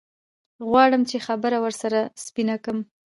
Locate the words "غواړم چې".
0.67-1.17